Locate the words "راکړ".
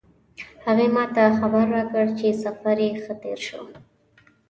1.75-2.05